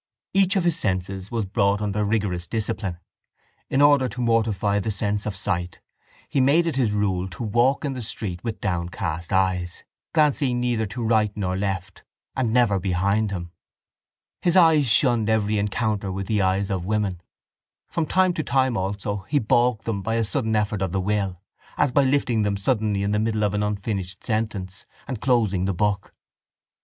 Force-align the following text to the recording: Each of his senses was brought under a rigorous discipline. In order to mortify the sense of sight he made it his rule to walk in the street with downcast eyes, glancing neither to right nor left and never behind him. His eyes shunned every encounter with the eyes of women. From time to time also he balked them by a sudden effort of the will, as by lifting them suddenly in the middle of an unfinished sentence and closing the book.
Each 0.33 0.55
of 0.55 0.63
his 0.63 0.79
senses 0.79 1.29
was 1.29 1.45
brought 1.45 1.79
under 1.79 1.99
a 1.99 2.03
rigorous 2.03 2.47
discipline. 2.47 2.97
In 3.69 3.83
order 3.83 4.09
to 4.09 4.19
mortify 4.19 4.79
the 4.79 4.89
sense 4.89 5.27
of 5.27 5.35
sight 5.35 5.79
he 6.27 6.41
made 6.41 6.65
it 6.65 6.75
his 6.75 6.91
rule 6.91 7.27
to 7.29 7.43
walk 7.43 7.85
in 7.85 7.93
the 7.93 8.01
street 8.01 8.43
with 8.43 8.59
downcast 8.59 9.31
eyes, 9.31 9.83
glancing 10.11 10.59
neither 10.59 10.87
to 10.87 11.03
right 11.05 11.31
nor 11.37 11.55
left 11.55 12.03
and 12.35 12.51
never 12.51 12.79
behind 12.79 13.29
him. 13.29 13.51
His 14.41 14.57
eyes 14.57 14.87
shunned 14.87 15.29
every 15.29 15.59
encounter 15.59 16.11
with 16.11 16.25
the 16.25 16.41
eyes 16.41 16.71
of 16.71 16.83
women. 16.83 17.21
From 17.87 18.07
time 18.07 18.33
to 18.33 18.43
time 18.43 18.75
also 18.75 19.27
he 19.29 19.37
balked 19.37 19.85
them 19.85 20.01
by 20.01 20.15
a 20.15 20.23
sudden 20.23 20.55
effort 20.55 20.81
of 20.81 20.91
the 20.93 20.99
will, 20.99 21.43
as 21.77 21.91
by 21.91 22.05
lifting 22.05 22.41
them 22.41 22.57
suddenly 22.57 23.03
in 23.03 23.11
the 23.11 23.19
middle 23.19 23.43
of 23.43 23.53
an 23.53 23.61
unfinished 23.61 24.23
sentence 24.23 24.87
and 25.07 25.21
closing 25.21 25.65
the 25.65 25.75
book. 25.75 26.15